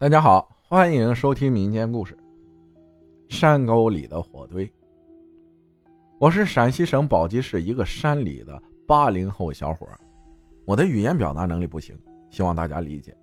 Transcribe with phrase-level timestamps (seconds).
[0.00, 2.16] 大家好，欢迎收听民间故事。
[3.28, 4.72] 山沟里的火堆。
[6.18, 9.86] 我是陕西省宝鸡市一个山里的八零后小伙，
[10.64, 11.94] 我的语言表达能力不行，
[12.30, 13.14] 希望大家理解。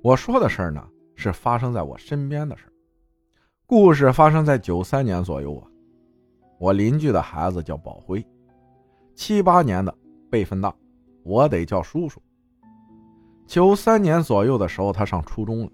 [0.00, 0.82] 我说的事儿呢，
[1.14, 2.72] 是发生在我身边的事儿。
[3.66, 5.68] 故事发生在九三年左右啊。
[6.58, 8.26] 我邻居的孩子叫宝辉，
[9.14, 9.94] 七八年的，
[10.30, 10.74] 辈分大，
[11.22, 12.18] 我得叫叔叔。
[13.46, 15.72] 九三年左右的时候，他上初中了。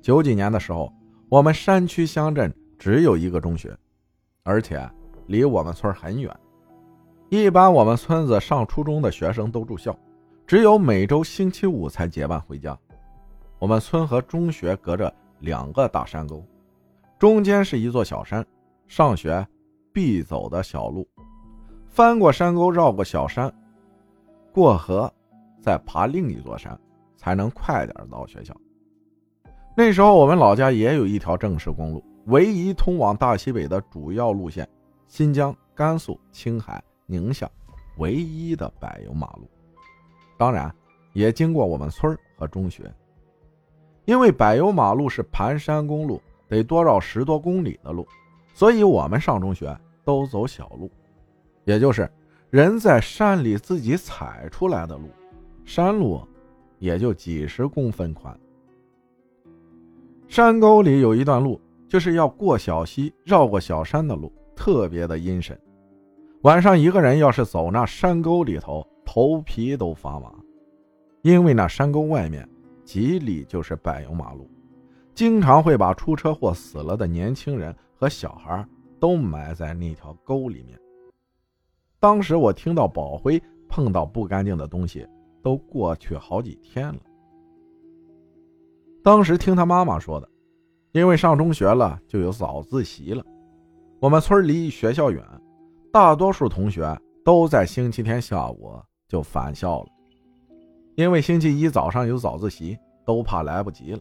[0.00, 0.92] 九几年的时候，
[1.28, 3.76] 我们山区乡镇只有一个中学，
[4.42, 4.88] 而且
[5.26, 6.34] 离我们村很远。
[7.28, 9.96] 一般我们村子上初中的学生都住校，
[10.46, 12.76] 只有每周星期五才结伴回家。
[13.58, 16.42] 我们村和中学隔着两个大山沟，
[17.18, 18.44] 中间是一座小山，
[18.88, 19.46] 上学
[19.92, 21.06] 必走的小路。
[21.86, 23.52] 翻过山沟，绕过小山，
[24.50, 25.12] 过河，
[25.60, 26.76] 再爬另一座山，
[27.16, 28.56] 才能快点到学校。
[29.82, 34.68] 那时候我们老家也有一条正式公路，唯一通往大西北的主要路线，
[35.08, 37.50] 新疆、甘肃、青海、宁夏
[37.96, 39.48] 唯一的柏油马路，
[40.36, 40.70] 当然
[41.14, 42.92] 也经过我们村和中学。
[44.04, 48.06] 因为柏油马路是盘山公路，得多绕十多公里的路，
[48.52, 50.90] 所以我们上中学都走小路，
[51.64, 52.06] 也就是
[52.50, 55.08] 人在山里自己踩出来的路，
[55.64, 56.20] 山路
[56.78, 58.38] 也就几十公分宽。
[60.30, 65.60] 山沟里有一段路，就是要过小溪、绕过小山的路，特别的阴森。
[66.42, 70.32] 晚上一个人要是走那山沟里头，头皮都发麻，
[71.22, 72.48] 因为那山沟外面
[72.84, 74.48] 几里就是柏油马路，
[75.16, 78.64] 经常会把出车祸死了的年轻人和小孩
[79.00, 80.78] 都埋在那条沟里面。
[81.98, 85.04] 当时我听到宝辉碰到不干净的东西，
[85.42, 87.00] 都过去好几天了。
[89.02, 90.28] 当时听他妈妈说的，
[90.92, 93.24] 因为上中学了就有早自习了。
[93.98, 95.24] 我们村离学校远，
[95.90, 98.78] 大多数同学都在星期天下午
[99.08, 99.88] 就返校了。
[100.96, 104.00] 因为星期一早上有早自习，都怕来不及了。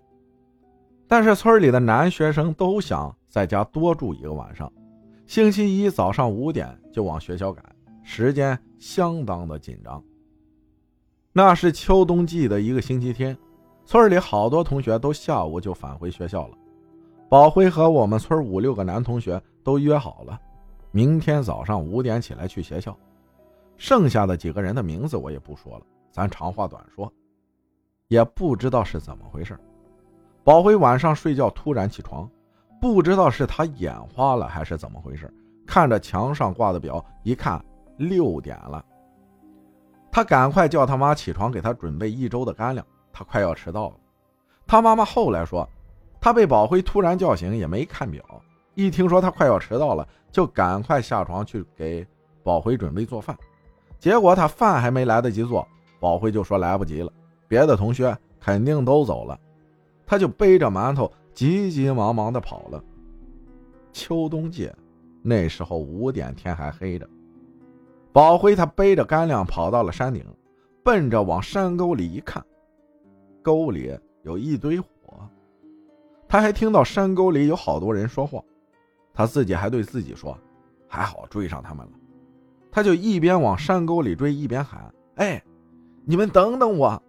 [1.07, 4.71] 但是村里的男学生都想在家多住一个晚上，
[5.25, 7.63] 星期一早上五点就往学校赶，
[8.03, 10.03] 时间相当的紧张。
[11.31, 13.37] 那是秋冬季的一个星期天。
[13.89, 16.55] 村里好多同学都下午就返回学校了，
[17.27, 20.39] 宝辉和我们村五六个男同学都约好了，
[20.91, 22.95] 明天早上五点起来去学校。
[23.77, 27.11] 剩下的几个人的名字我也不说了，咱长话短说，
[28.09, 29.57] 也不知道是怎么回事。
[30.43, 32.29] 宝辉晚上睡觉突然起床，
[32.79, 35.33] 不知道是他眼花了还是怎么回事，
[35.65, 37.59] 看着墙上挂的表，一看
[37.97, 38.85] 六点了，
[40.11, 42.85] 他赶快叫他妈起床给他准备一周的干粮。
[43.11, 43.95] 他快要迟到了，
[44.65, 45.67] 他妈妈后来说，
[46.21, 48.23] 他被宝辉突然叫醒，也没看表，
[48.75, 52.05] 一听说他快要迟到了，就赶快下床去给
[52.43, 53.37] 宝辉准备做饭。
[53.99, 55.67] 结果他饭还没来得及做，
[55.99, 57.11] 宝辉就说来不及了，
[57.47, 59.37] 别的同学肯定都走了，
[60.05, 62.83] 他就背着馒头急急忙忙的跑了。
[63.91, 64.71] 秋冬季，
[65.21, 67.09] 那时候五点天还黑着，
[68.13, 70.23] 宝辉他背着干粮跑到了山顶，
[70.83, 72.41] 奔着往山沟里一看。
[73.41, 74.87] 沟里有一堆火，
[76.27, 78.43] 他还听到山沟里有好多人说话，
[79.13, 80.37] 他自己还对自己说
[80.87, 81.91] ：“还好追上他们了。”
[82.71, 85.43] 他就一边往山沟里追，一边喊：“哎，
[86.05, 87.01] 你们等等我！”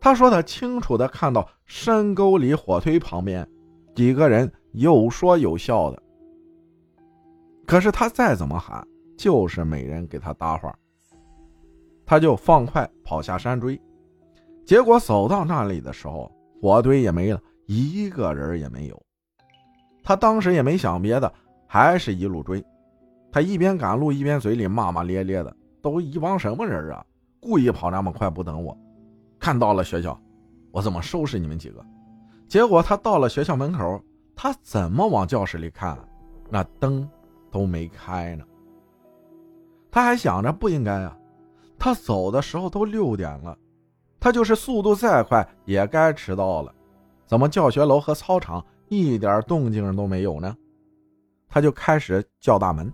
[0.00, 3.46] 他说他清楚的看到山沟里火堆旁边
[3.94, 6.02] 几个人有说有笑的，
[7.66, 8.86] 可是他再怎么喊，
[9.18, 10.74] 就是没人给他搭话，
[12.06, 13.78] 他就放快跑下山追。
[14.70, 16.30] 结果走到那里的时候，
[16.62, 19.02] 火堆也没了，一个人也没有。
[20.00, 21.34] 他当时也没想别的，
[21.66, 22.64] 还是一路追。
[23.32, 27.04] 他一边赶路一边嘴里骂骂咧咧的：“都一帮什么人啊？
[27.40, 28.78] 故意跑那么快不等我？
[29.40, 30.16] 看到了学校，
[30.70, 31.84] 我怎么收拾你们几个？”
[32.46, 34.00] 结果他到了学校门口，
[34.36, 35.98] 他怎么往教室里看，
[36.48, 37.10] 那灯
[37.50, 38.44] 都没开呢。
[39.90, 41.18] 他还想着不应该啊，
[41.76, 43.58] 他走的时候都六点了。
[44.20, 46.72] 他就是速度再快，也该迟到了。
[47.26, 50.54] 怎么教学楼和操场一点动静都没有呢？
[51.48, 52.92] 他就开始叫大门，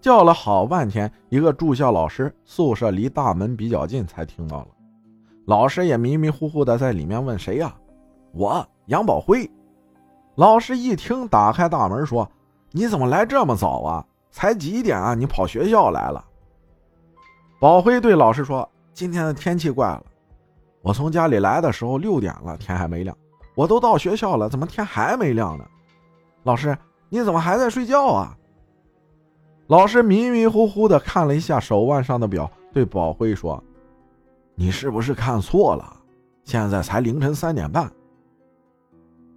[0.00, 1.10] 叫了好半天。
[1.28, 4.68] 一个住校老师宿舍离大门比较近，才听到了。
[5.46, 7.74] 老师也迷迷糊糊的在里面问：“谁呀
[8.34, 9.50] ？”“我杨宝辉。”
[10.36, 12.30] 老师一听，打开大门说
[12.70, 14.06] ：“你怎么来这么早啊？
[14.30, 15.14] 才几点啊？
[15.14, 16.22] 你跑学校来了？”
[17.58, 20.04] 宝辉对老师说：“今天的天气怪了。”
[20.82, 23.16] 我从家里来的时候六点了，天还没亮。
[23.54, 25.64] 我都到学校了，怎么天还没亮呢？
[26.44, 26.76] 老师，
[27.08, 28.38] 你怎么还在睡觉啊？
[29.66, 33.62] 老师迷迷糊糊的看了一下手腕上的表，对宝辉说
[34.54, 35.96] ：“你是不是看错了？
[36.44, 37.90] 现在才凌晨三点半。”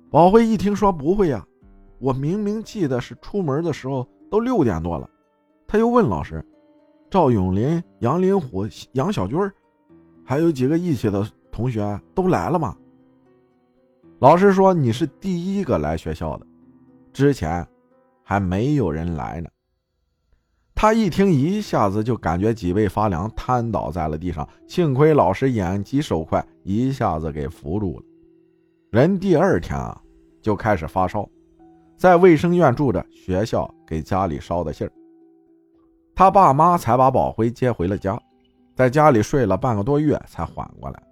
[0.09, 1.45] 宝辉一听说：“不会呀，
[1.99, 5.09] 我明明记得是出门的时候都六点多了。”
[5.67, 6.45] 他又问老师
[7.09, 9.37] ：“赵永林、杨林虎、杨小军
[10.31, 12.74] 还有几个一起的同学都来了吗？”
[14.19, 16.48] 老师说：“你是第一个来学校的，
[17.12, 17.68] 之前
[18.24, 19.50] 还没有人来呢。”
[20.74, 24.48] 他一听，一下子就感觉脊背发凉，瘫倒在了地上。
[24.66, 28.06] 幸亏老师眼疾手快，一下子给扶住了。
[28.89, 30.01] 人第二天啊，
[30.42, 31.28] 就开始发烧，
[31.98, 34.94] 在卫生院住着，学校给家里捎的信儿。
[36.16, 38.18] 他爸妈才把宝辉接回了家，
[38.81, 41.04] 在家里睡了半个多月才缓过来。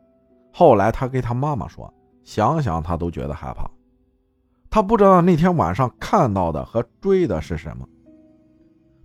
[0.52, 1.94] 后来他给他妈妈说。
[2.26, 3.68] 想想他都觉得害怕，
[4.70, 7.88] 他不知道那天晚上看到的和追的是什么。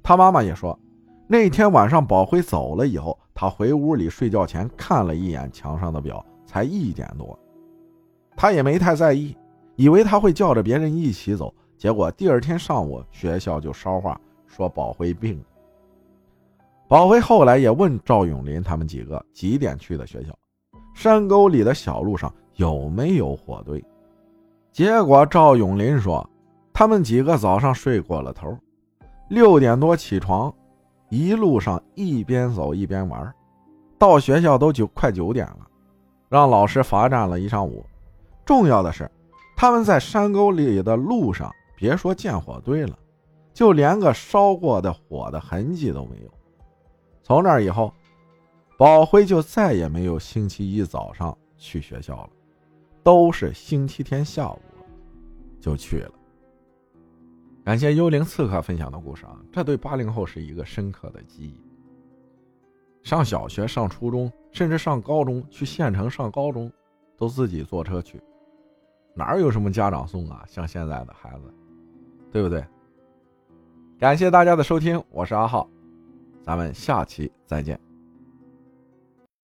[0.03, 0.79] 他妈妈也说，
[1.27, 7.39] 那天晚上宝辉走了以后，他回屋里睡觉前看了一眼墙上的表，才一点多，
[8.37, 9.35] 他也没太在意，
[9.77, 11.55] 以为他会叫着别人一起走。
[11.79, 15.45] 结果第二天上午学校就捎话说宝辉病了。
[16.95, 20.33] 宝辉后来也问赵永林他们几个几点去的学校，
[20.95, 22.33] 山沟里的小路上。
[22.55, 23.85] 有没有火堆？
[24.71, 26.25] 结果赵永林说，
[26.73, 28.57] 他们几个早上睡过了头，
[29.29, 30.55] 六点多起床，
[31.09, 33.35] 一路上一边走一边玩，
[33.99, 35.67] 到学校都九快九点了，
[36.29, 37.85] 让老师罚站了一上午。
[38.45, 39.11] 重要的是，
[39.57, 42.97] 他们在山沟里的路上，别说见火堆了，
[43.53, 46.31] 就连个烧过的火的痕迹都没有。
[47.25, 47.93] 从那以后，
[48.79, 52.31] 宝辉就再也没有星期一早上去学校了。
[53.03, 54.59] 都是星期天下午
[55.61, 56.13] 就去了。
[57.65, 61.59] 感谢幽灵刺客分享的故事啊，这对八零后是一个深刻的记忆。
[63.03, 66.71] 上小学、上初中，甚至上高中，去县城上高中，
[67.17, 68.23] 都自己坐车去，
[69.15, 70.45] 哪有什么家长送啊？
[70.47, 71.55] 像现在的孩子，
[72.31, 72.65] 对不对？
[73.99, 75.69] 感谢大家的收听，我是阿浩，
[76.45, 77.84] 咱们下期再见。